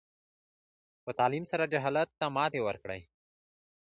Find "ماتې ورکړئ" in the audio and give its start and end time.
2.35-3.01